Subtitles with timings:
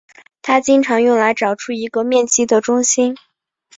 [0.41, 3.15] 它经常用来找出一个面积的中心。